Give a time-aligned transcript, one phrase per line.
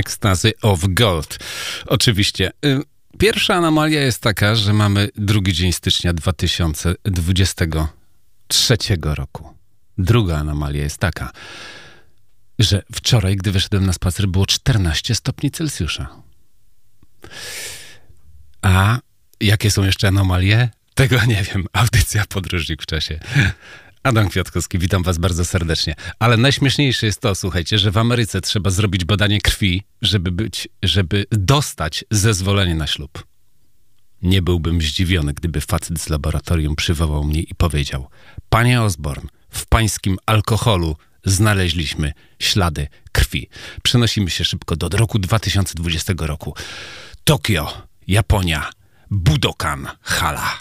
[0.00, 1.38] Ecstasy of Gold.
[1.86, 2.50] Oczywiście.
[2.64, 2.80] Y,
[3.18, 9.54] pierwsza anomalia jest taka, że mamy drugi dzień stycznia 2023 roku.
[9.98, 11.32] Druga anomalia jest taka,
[12.58, 16.08] że wczoraj, gdy wyszedłem na spacer, było 14 stopni Celsjusza.
[18.62, 18.98] A
[19.40, 20.68] jakie są jeszcze anomalie?
[20.94, 21.66] Tego nie wiem.
[21.72, 23.20] Audycja Podróżnik w czasie.
[24.02, 25.94] Adam Kwiatkowski, witam was bardzo serdecznie.
[26.18, 31.26] Ale najśmieszniejsze jest to, słuchajcie, że w Ameryce trzeba zrobić badanie krwi, żeby być, żeby
[31.30, 33.24] dostać zezwolenie na ślub.
[34.22, 38.08] Nie byłbym zdziwiony, gdyby facet z laboratorium przywołał mnie i powiedział:
[38.48, 43.48] Panie Osborne, w pańskim alkoholu znaleźliśmy ślady krwi.
[43.82, 46.54] Przenosimy się szybko do roku 2020 roku.
[47.24, 48.70] Tokio, Japonia,
[49.10, 50.60] Budokan, hala.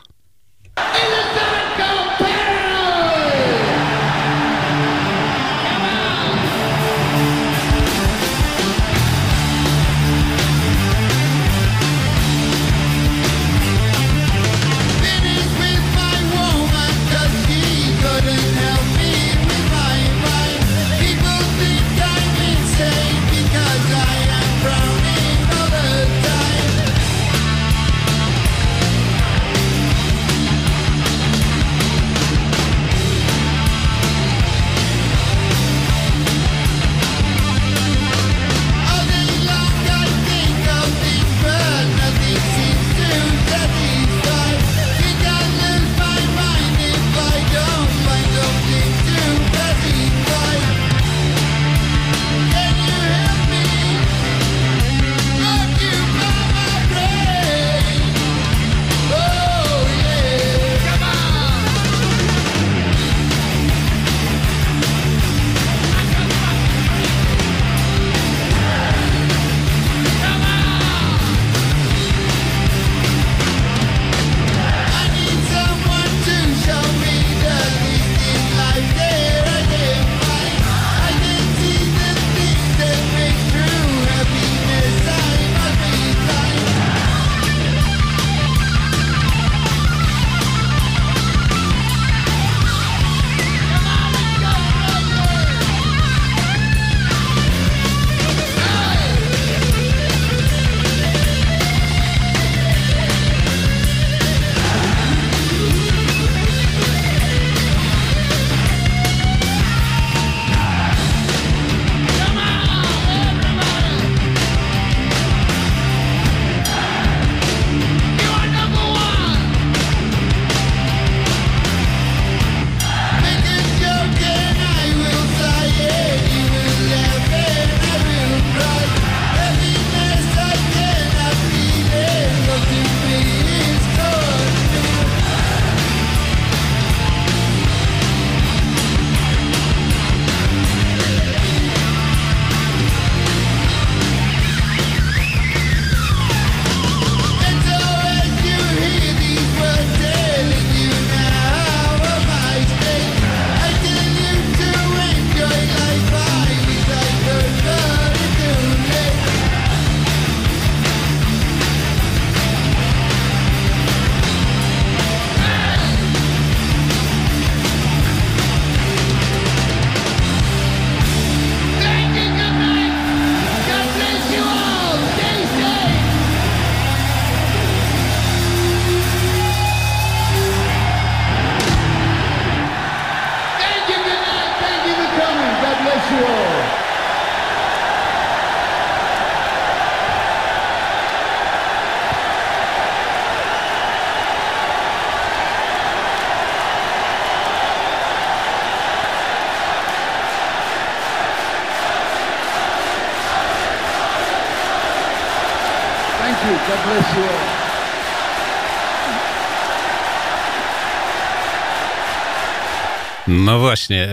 [213.70, 214.10] Właśnie,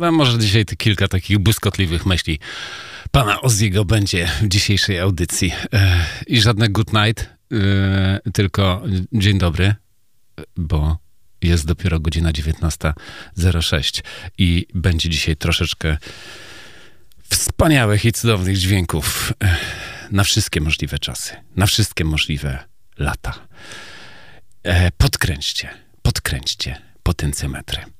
[0.00, 2.38] e, a może dzisiaj kilka takich błyskotliwych myśli
[3.10, 5.52] pana Oziego będzie w dzisiejszej audycji.
[5.72, 8.82] E, I żadne good night, e, tylko
[9.12, 9.74] dzień dobry,
[10.56, 10.98] bo
[11.42, 14.02] jest dopiero godzina 19.06
[14.38, 15.96] i będzie dzisiaj troszeczkę
[17.30, 19.32] wspaniałych i cudownych dźwięków
[20.10, 22.58] na wszystkie możliwe czasy, na wszystkie możliwe
[22.98, 23.46] lata.
[24.98, 25.68] Podkręćcie,
[26.02, 27.99] podkręćcie potencjometry.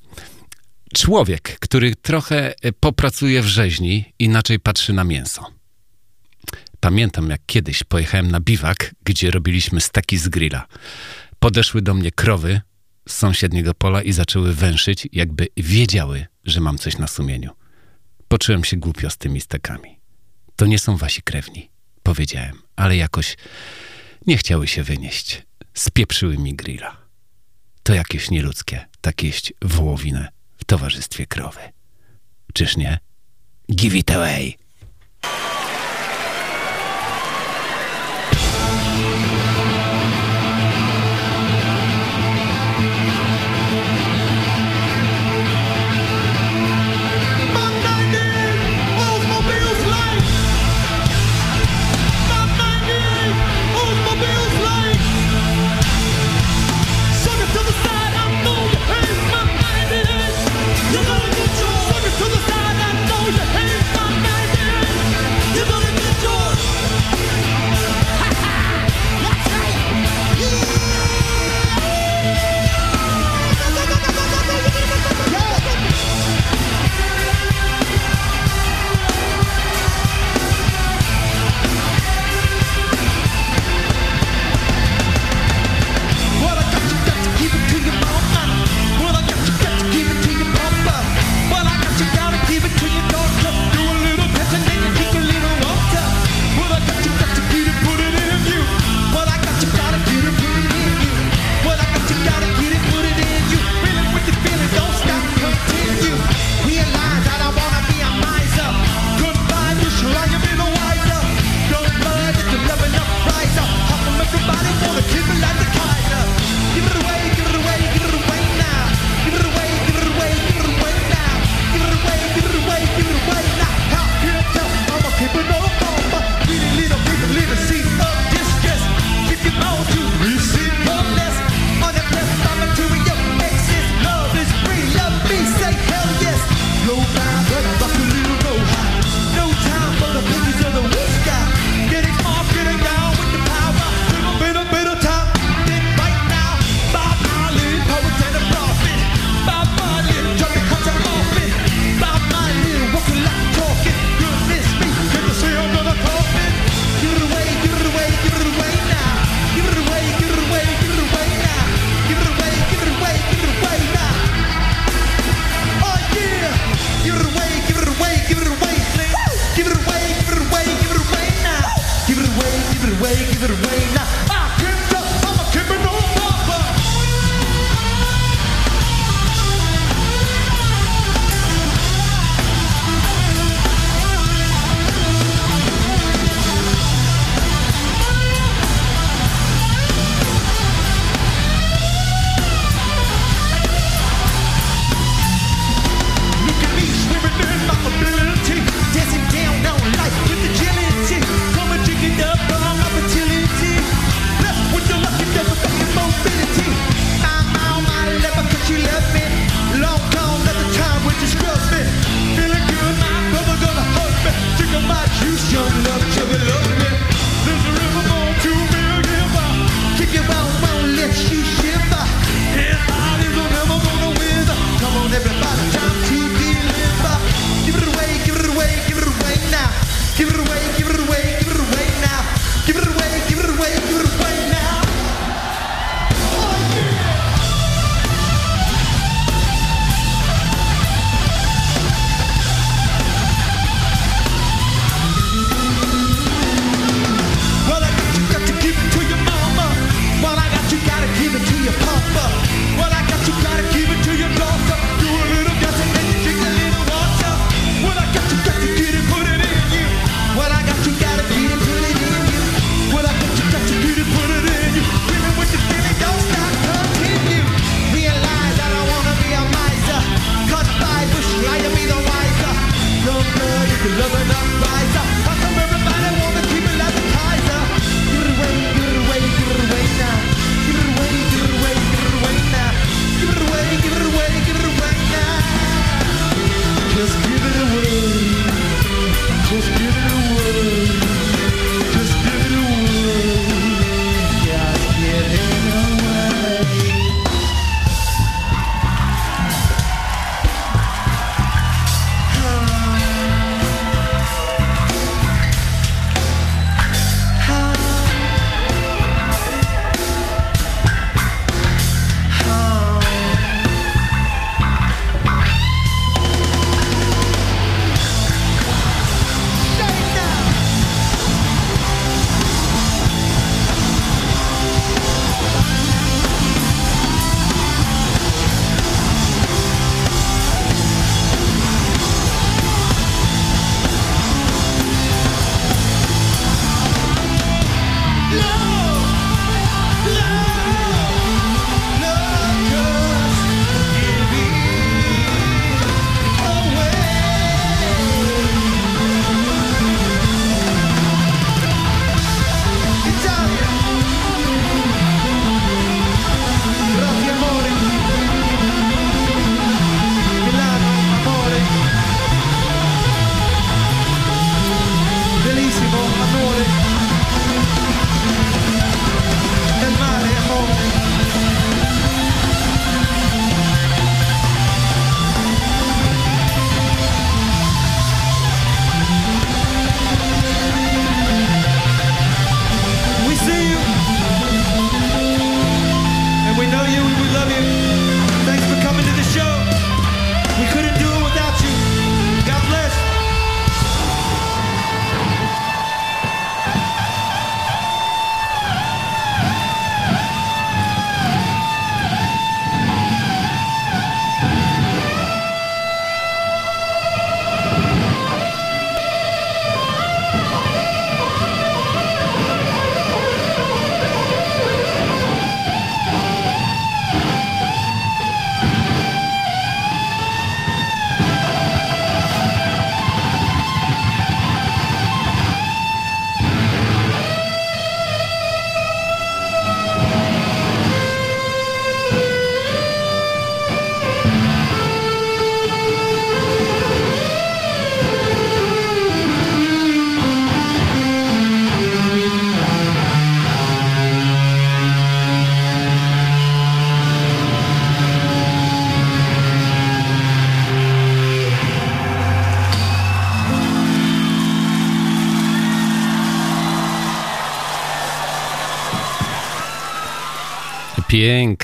[0.94, 5.46] Człowiek, który trochę e, popracuje w rzeźni, inaczej patrzy na mięso.
[6.80, 10.66] Pamiętam, jak kiedyś pojechałem na biwak, gdzie robiliśmy steki z grilla.
[11.38, 12.60] Podeszły do mnie krowy
[13.08, 17.50] z sąsiedniego pola i zaczęły węszyć, jakby wiedziały, że mam coś na sumieniu.
[18.28, 20.00] Poczułem się głupio z tymi stekami.
[20.56, 21.70] To nie są wasi krewni,
[22.02, 23.36] powiedziałem, ale jakoś
[24.26, 25.42] nie chciały się wynieść.
[25.74, 26.96] Spieprzyły mi grilla.
[27.82, 30.39] To jakieś nieludzkie, tak jeść wołowinę
[30.70, 31.60] towarzystwie krowy.
[32.54, 32.98] Czyż nie?
[33.72, 34.54] Give it away!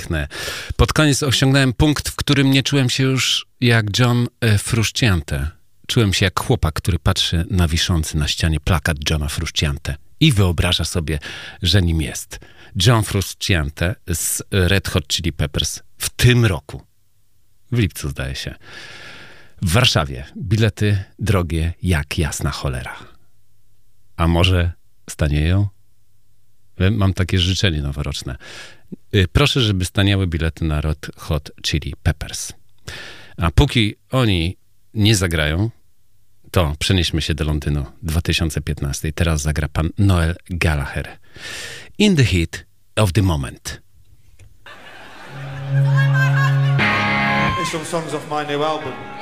[0.06, 0.28] Piękne.
[0.76, 5.50] Pod koniec osiągnąłem punkt, w którym nie czułem się już jak John e, Frusciante.
[5.86, 10.84] Czułem się jak chłopak, który patrzy na wiszący na ścianie plakat Johna Frusciante i wyobraża
[10.84, 11.18] sobie,
[11.62, 12.38] że nim jest.
[12.86, 16.82] John Frusciante z Red Hot Chili Peppers w tym roku.
[17.72, 18.54] W lipcu zdaje się.
[19.62, 22.96] W Warszawie bilety drogie jak jasna cholera.
[24.16, 24.72] A może
[25.10, 25.68] stanieją?
[26.90, 28.36] Mam takie życzenie noworoczne.
[29.14, 32.52] Y, proszę, żeby staniały bilety na Red Hot Chili Peppers.
[33.36, 34.56] A póki oni
[34.94, 35.70] nie zagrają,
[36.50, 39.12] to przenieśmy się do Londynu 2015.
[39.12, 41.18] Teraz zagra pan Noel Gallagher.
[41.98, 42.64] In the heat
[42.96, 43.80] of the moment.
[47.62, 49.15] It's some songs off my new album.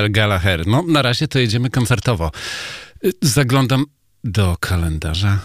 [0.00, 0.66] Noel Gallagher.
[0.66, 2.30] No, na razie to jedziemy koncertowo.
[3.22, 3.84] Zaglądam
[4.24, 5.38] do kalendarza.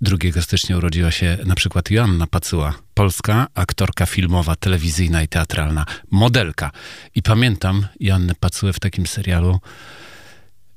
[0.00, 6.70] 2 stycznia urodziła się na przykład Joanna Pacuła, polska aktorka filmowa, telewizyjna i teatralna, modelka.
[7.14, 9.60] I pamiętam Joannę Pacułę w takim serialu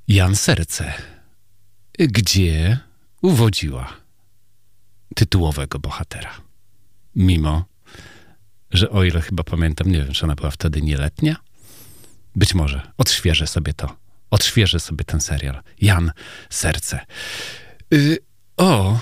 [0.08, 0.94] Jan Serce,
[2.00, 2.78] gdzie
[3.22, 3.94] uwodziła
[5.16, 6.32] tytułowego bohatera.
[7.16, 7.66] Mimo,
[8.72, 11.36] że o ile chyba pamiętam, nie wiem, czy ona była wtedy nieletnia,
[12.36, 12.82] być może.
[12.98, 13.96] Odświeżę sobie to.
[14.32, 15.62] Odświeżę sobie ten serial.
[15.82, 16.12] Jan,
[16.50, 17.00] serce.
[17.92, 18.18] Yy,
[18.58, 19.00] o,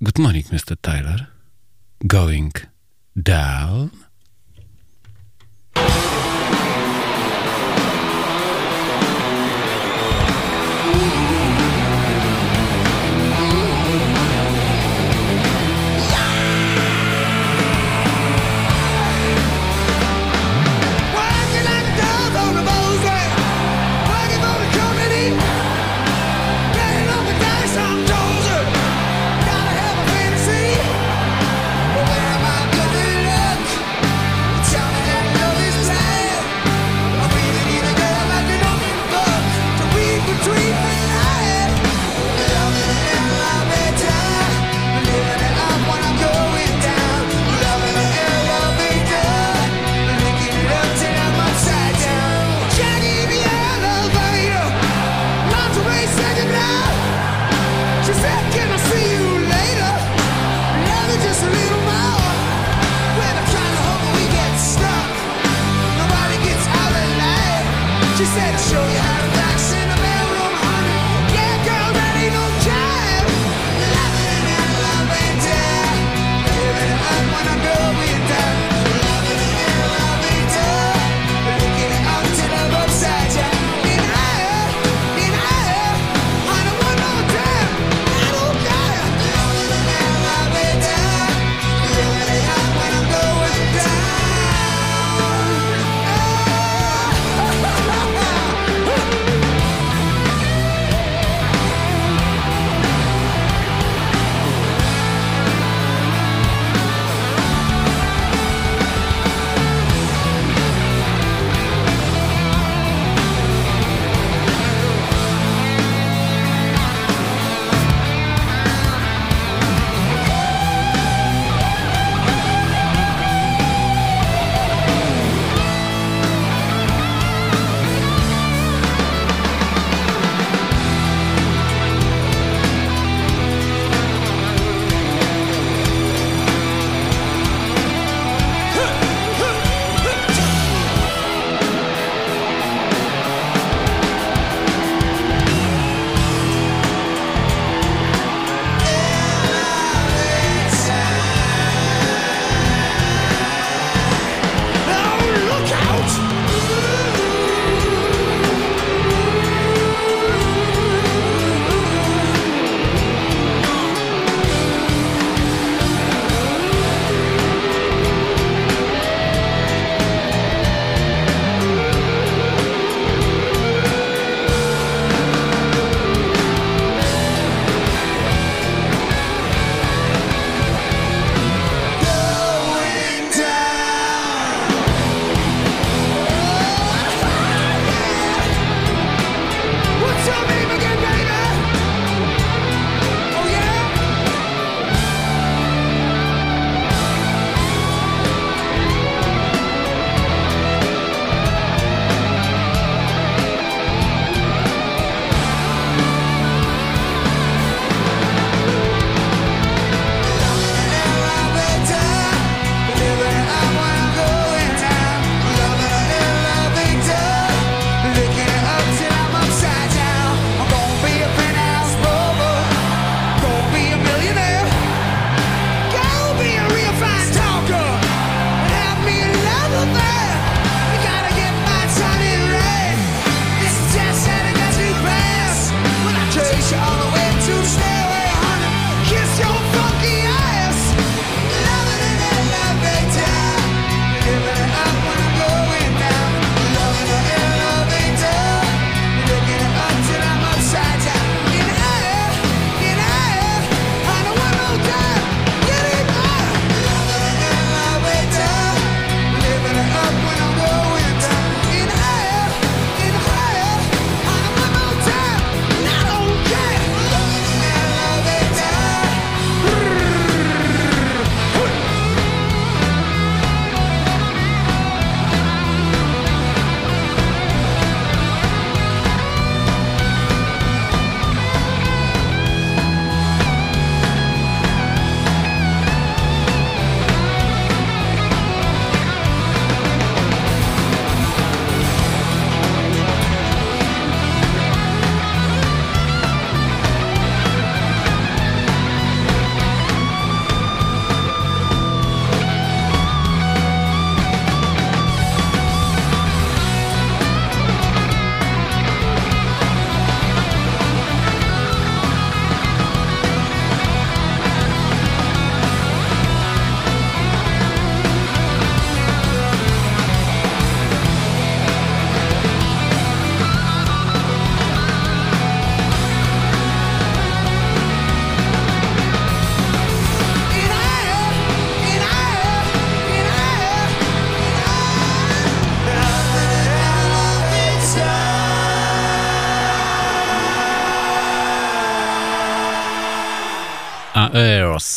[0.00, 0.76] good morning, Mr.
[0.80, 1.26] Tyler.
[2.00, 2.66] Going
[3.16, 4.07] down.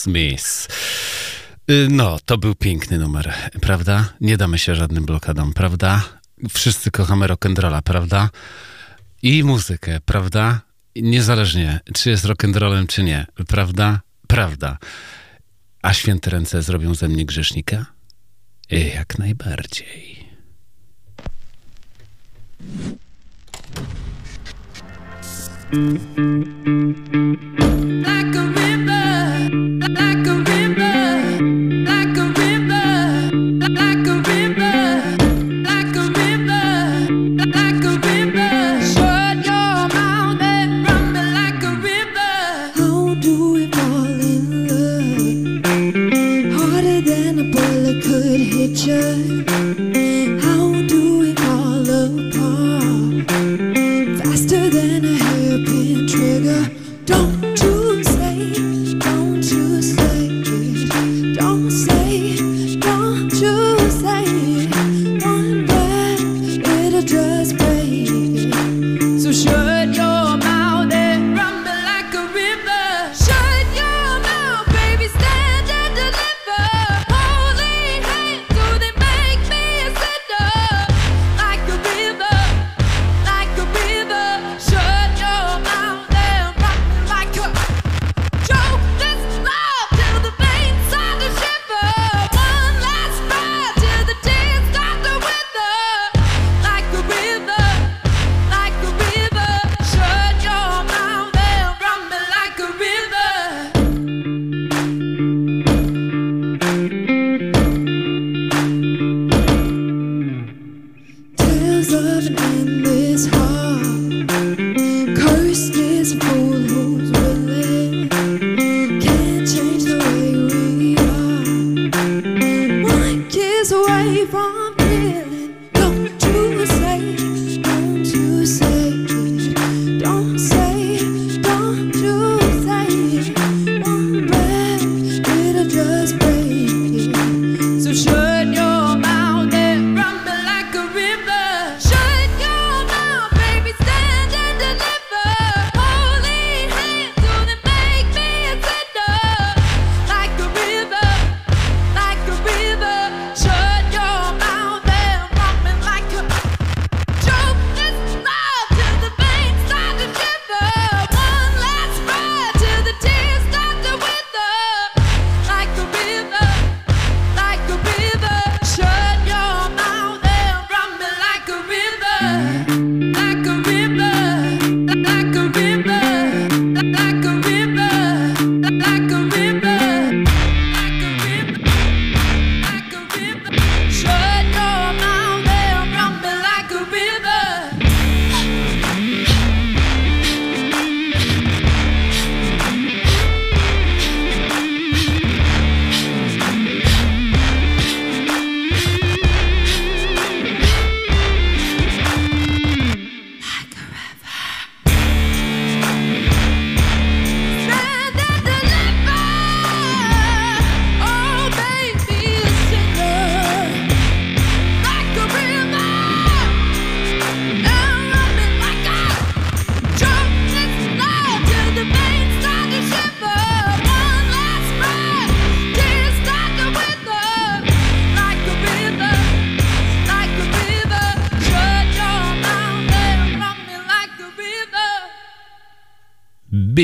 [0.01, 0.67] Smith.
[1.69, 4.13] Y, no, to był piękny numer, prawda?
[4.21, 6.03] Nie damy się żadnym blokadom, prawda?
[6.49, 8.29] Wszyscy kochamy rock'n'rolla, prawda?
[9.21, 10.61] I muzykę, prawda?
[10.95, 14.01] Niezależnie, czy jest rock'n'rollem, czy nie, prawda?
[14.27, 14.77] Prawda.
[15.81, 17.85] A święte ręce zrobią ze mnie grzesznika?
[18.69, 20.31] Jak najbardziej.
[28.03, 28.60] Like a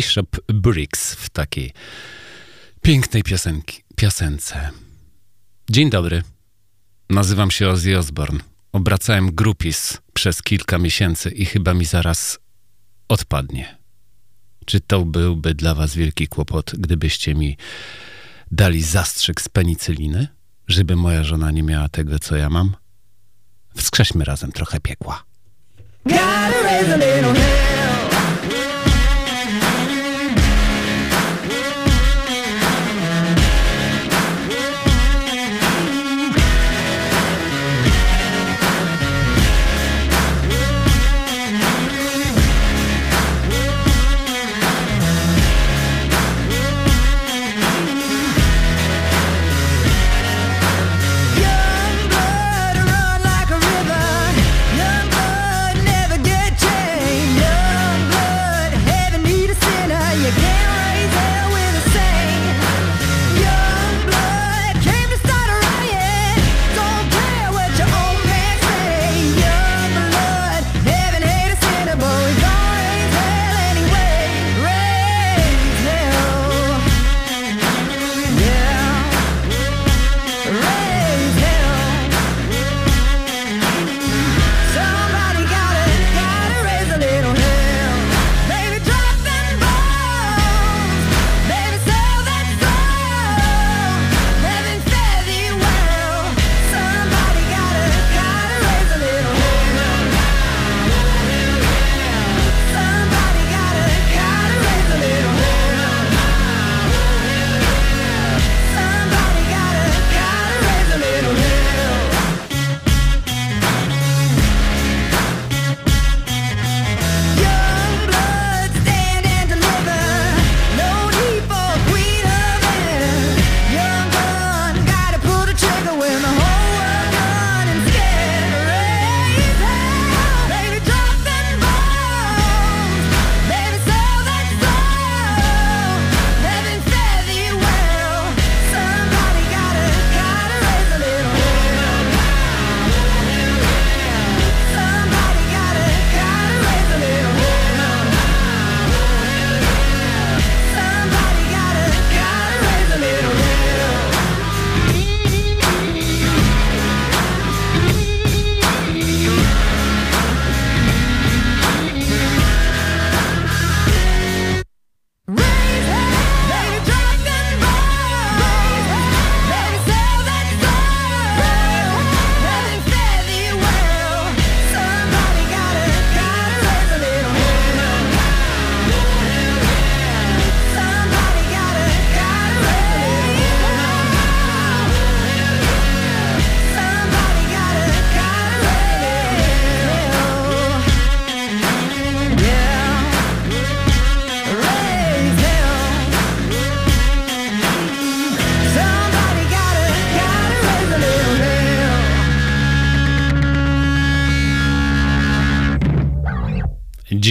[0.07, 1.73] Bishop Briggs w takiej
[2.81, 4.69] pięknej piosenki, piosence.
[5.69, 6.23] Dzień dobry.
[7.09, 8.39] Nazywam się Ozzy Osborne.
[8.71, 12.39] Obracałem grupis przez kilka miesięcy i chyba mi zaraz
[13.07, 13.77] odpadnie.
[14.65, 17.57] Czy to byłby dla was wielki kłopot, gdybyście mi
[18.51, 20.27] dali zastrzyk z penicyliny,
[20.67, 22.75] żeby moja żona nie miała tego, co ja mam?
[23.75, 25.23] Wskrześmy razem trochę piekła.
[26.05, 27.66] Gotta raise a little hell.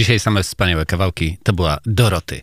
[0.07, 1.37] Dzisiaj same wspaniałe kawałki.
[1.43, 2.41] To była Doroty.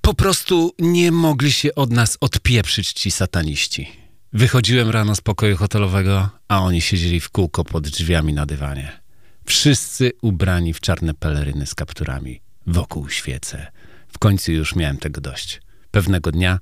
[0.00, 3.88] Po prostu nie mogli się od nas odpieprzyć ci sataniści.
[4.32, 9.00] Wychodziłem rano z pokoju hotelowego, a oni siedzieli w kółko pod drzwiami na dywanie.
[9.44, 13.72] Wszyscy ubrani w czarne peleryny z kapturami, wokół świece.
[14.08, 15.60] W końcu już miałem tego dość.
[15.90, 16.58] Pewnego dnia,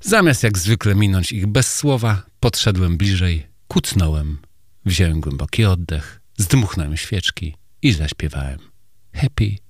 [0.00, 4.38] zamiast jak zwykle minąć ich bez słowa, podszedłem bliżej, kucnąłem,
[4.86, 8.73] wziąłem głęboki oddech, zdmuchnąłem świeczki i zaśpiewałem
[9.14, 9.60] Happy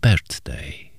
[0.00, 0.90] Birthday.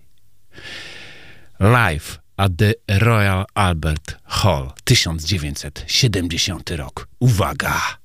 [1.59, 7.07] Live at the Royal Albert Hall 1970 rok.
[7.21, 7.97] Uwaga!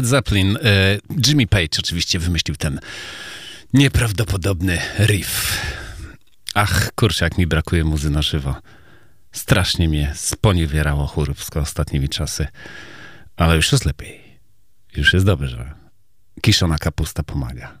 [0.00, 0.56] Led Zeppelin.
[0.56, 2.80] E, Jimmy Page oczywiście wymyślił ten
[3.72, 5.62] nieprawdopodobny riff.
[6.54, 8.54] Ach, kurczę, jak mi brakuje muzy na żywo.
[9.32, 12.46] Strasznie mnie sponiewierało chóropsko ostatnimi czasy.
[13.36, 14.20] Ale już jest lepiej.
[14.96, 15.74] Już jest dobrze.
[16.40, 17.78] Kiszona kapusta pomaga.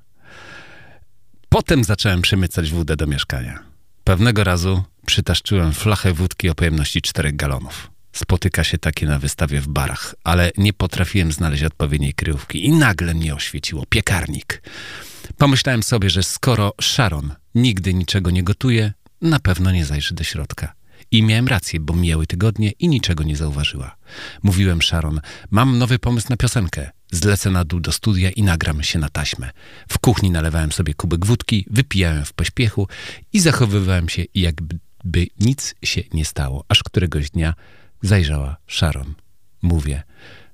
[1.48, 3.58] Potem zacząłem przemycać wódę do mieszkania.
[4.04, 7.89] Pewnego razu przytaszczyłem flachę wódki o pojemności 4 galonów.
[8.12, 13.14] Spotyka się takie na wystawie w barach, ale nie potrafiłem znaleźć odpowiedniej kryjówki i nagle
[13.14, 14.62] mnie oświeciło piekarnik.
[15.38, 18.92] Pomyślałem sobie, że skoro Sharon nigdy niczego nie gotuje,
[19.22, 20.72] na pewno nie zajrzy do środka.
[21.10, 23.96] I miałem rację, bo mijały tygodnie i niczego nie zauważyła.
[24.42, 26.90] Mówiłem Sharon, mam nowy pomysł na piosenkę.
[27.12, 29.50] Zlecę na dół do studia i nagram się na taśmę.
[29.88, 32.88] W kuchni nalewałem sobie kubek wódki, wypijałem w pośpiechu
[33.32, 34.78] i zachowywałem się jakby
[35.40, 36.64] nic się nie stało.
[36.68, 37.54] Aż któregoś dnia
[38.02, 39.14] zajrzała Sharon.
[39.62, 40.02] Mówię,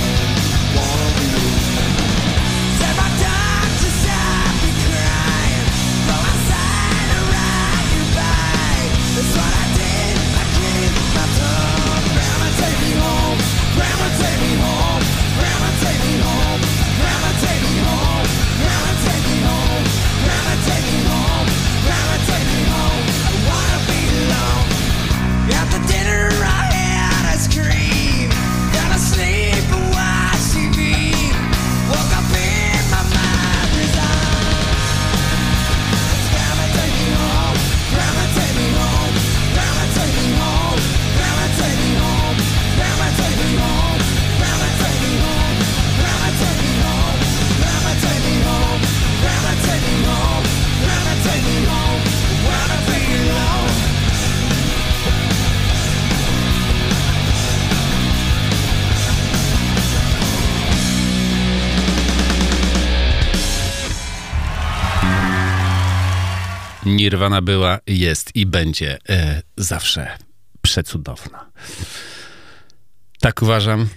[67.06, 70.18] Nirwana była, jest i będzie e, zawsze
[70.62, 71.52] przecudowna.
[73.20, 73.90] Tak uważam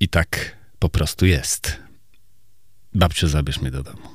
[0.00, 1.76] i tak po prostu jest.
[2.94, 4.08] Babciu, zabierz mnie do domu.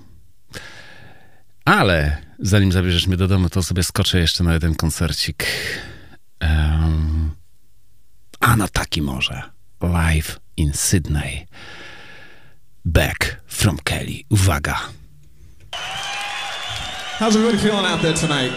[1.66, 5.46] Ale zanim zabierzesz mnie do domu, to sobie skoczę jeszcze na jeden koncercik.
[6.42, 7.36] Um,
[8.40, 9.42] a no taki może.
[9.82, 11.48] Live in Sydney.
[12.86, 14.22] Back from Kelly.
[14.30, 14.80] Uwaga.
[17.18, 18.52] How's everybody feeling out there tonight?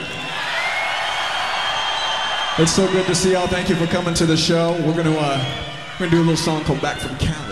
[2.59, 3.47] It's so good to see y'all.
[3.47, 4.73] Thank you for coming to the show.
[4.85, 5.39] We're gonna uh,
[6.01, 7.47] we're gonna do a little song called "Back from Canada."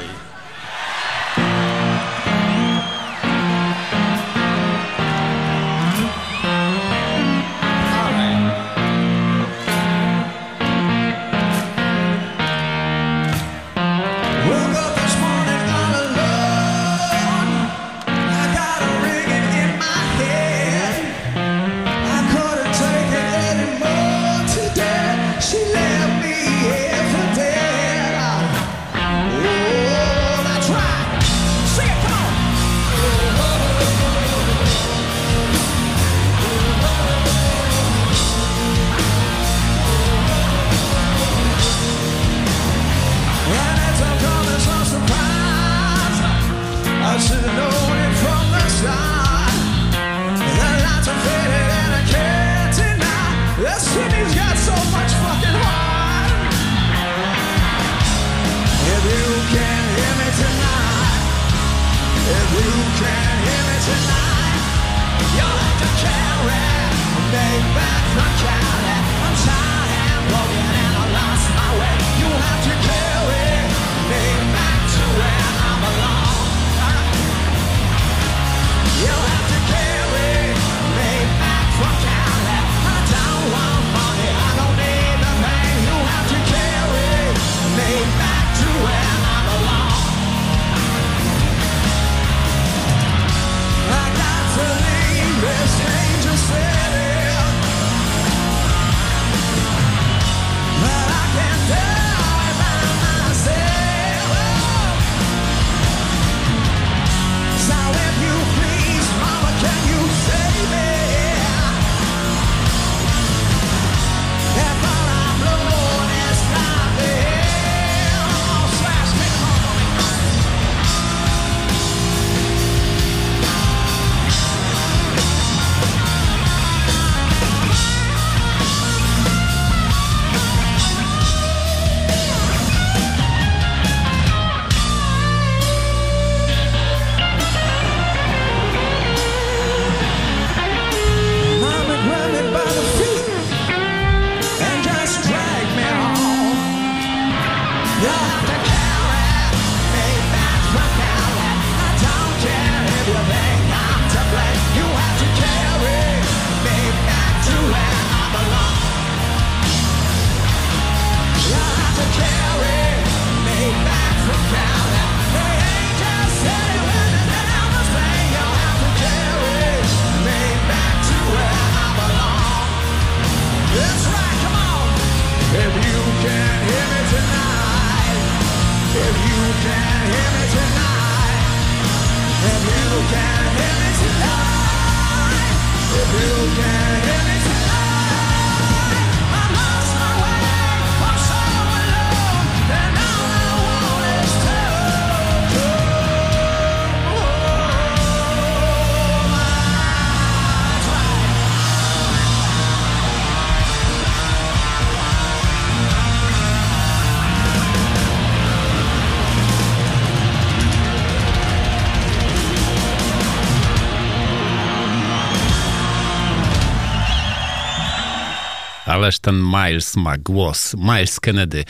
[219.06, 220.74] koleż ten Miles ma głos.
[220.74, 221.64] Miles Kennedy.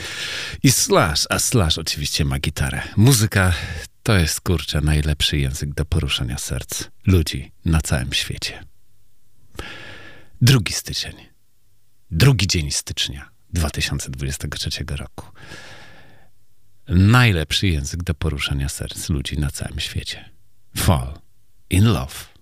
[0.63, 2.81] I Slash, a Slash oczywiście ma gitarę.
[2.95, 3.53] Muzyka
[4.03, 8.63] to jest, kurczę, najlepszy język do poruszania serc ludzi na całym świecie.
[10.41, 11.15] Drugi styczeń.
[12.11, 15.25] Drugi dzień stycznia 2023 roku.
[16.87, 20.29] Najlepszy język do poruszania serc ludzi na całym świecie.
[20.77, 21.13] Fall
[21.69, 22.37] in love.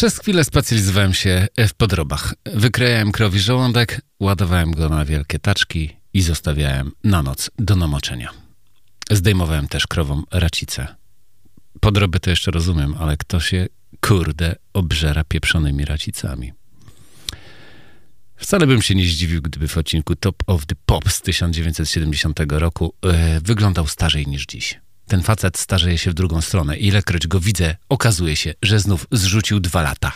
[0.00, 2.34] Przez chwilę specjalizowałem się w podrobach.
[2.54, 8.30] Wykrajałem krowi żołądek, ładowałem go na wielkie taczki i zostawiałem na noc do namoczenia.
[9.10, 10.86] Zdejmowałem też krowom racicę.
[11.80, 13.66] Podroby to jeszcze rozumiem, ale kto się,
[14.00, 16.52] kurde, obżera pieprzonymi racicami?
[18.36, 22.94] Wcale bym się nie zdziwił, gdyby w odcinku Top of the Pop z 1970 roku
[23.02, 24.80] e, wyglądał starzej niż dziś.
[25.10, 26.76] Ten facet starzeje się w drugą stronę.
[26.76, 30.12] Ilekroć go widzę, okazuje się, że znów zrzucił dwa lata.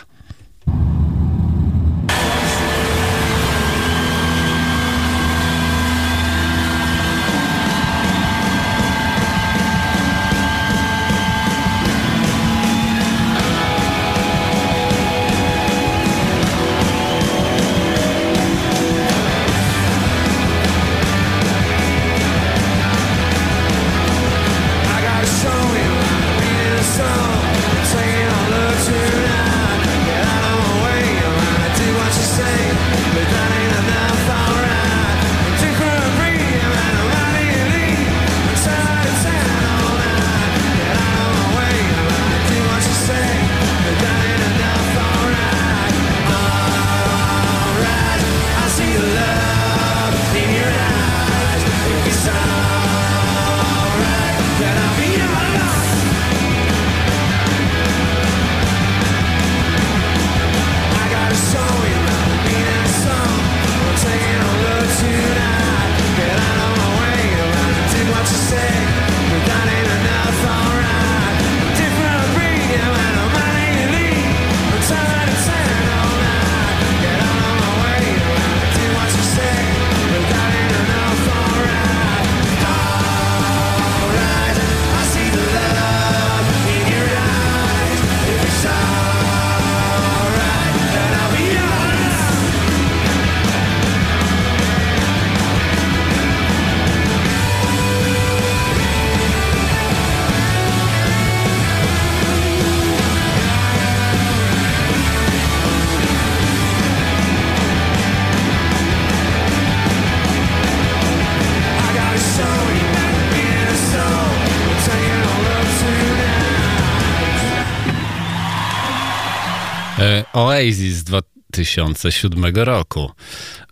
[120.35, 123.11] Oasis z 2007 roku.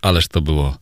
[0.02, 0.78] Ależ to było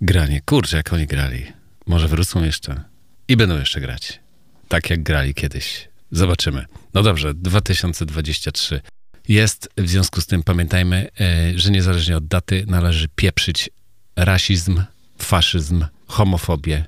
[0.00, 0.40] granie.
[0.44, 1.46] Kurczę, jak oni grali.
[1.86, 2.84] Może wrócą jeszcze.
[3.28, 4.20] I będą jeszcze grać.
[4.68, 5.88] Tak jak grali kiedyś.
[6.10, 6.64] Zobaczymy.
[6.94, 8.80] No dobrze, 2023
[9.28, 9.68] jest.
[9.76, 13.70] W związku z tym pamiętajmy, e, że niezależnie od daty należy pieprzyć
[14.16, 14.82] rasizm,
[15.18, 16.84] faszyzm, homofobię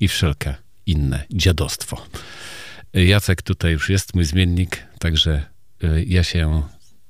[0.00, 0.54] i wszelkie
[0.86, 2.06] inne dziadostwo.
[2.94, 5.42] E, Jacek tutaj już jest, mój zmiennik, także
[5.82, 6.62] e, ja się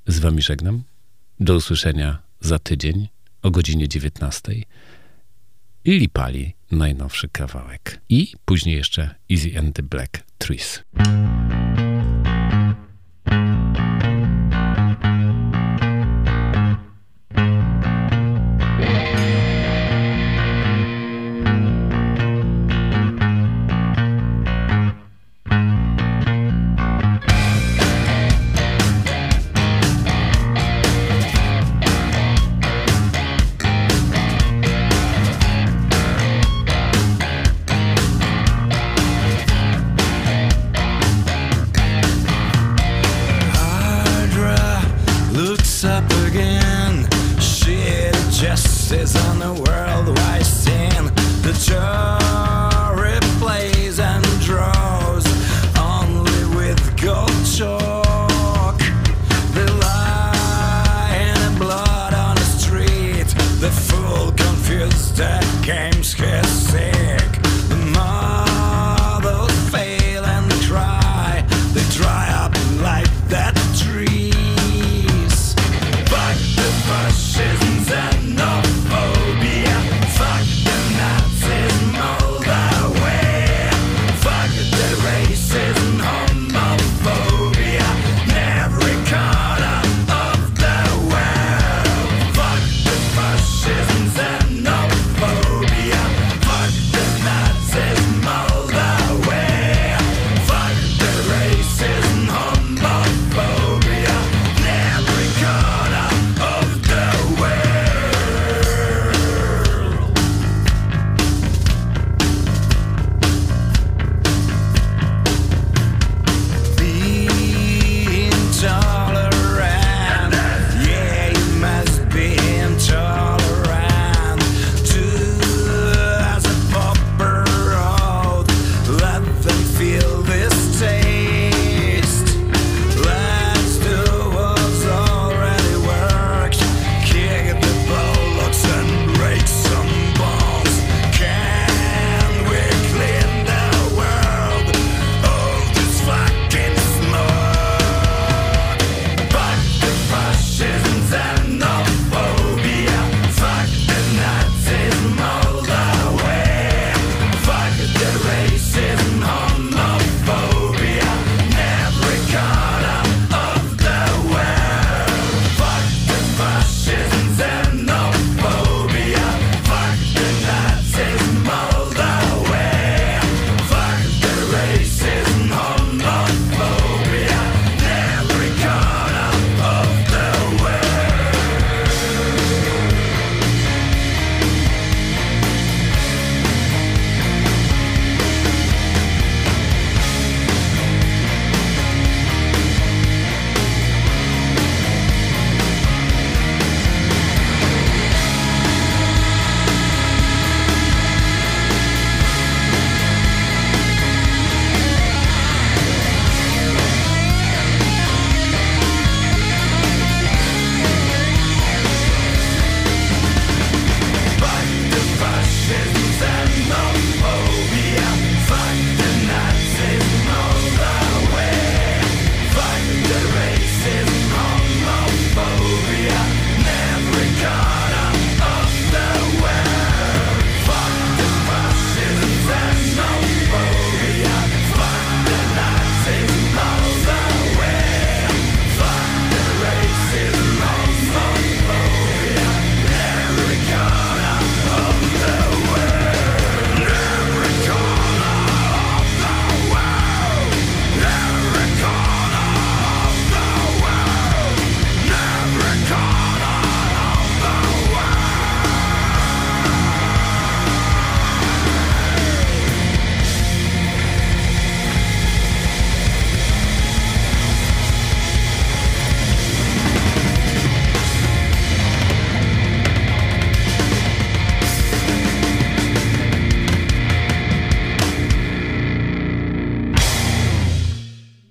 [0.09, 0.83] z wami żegnam.
[1.41, 3.09] Do usłyszenia za tydzień
[3.43, 4.53] o godzinie 19.
[5.85, 8.01] Lili Pali, najnowszy kawałek.
[8.09, 10.85] I później jeszcze Easy and the Black Trees.
[64.69, 66.48] fears that came scarce.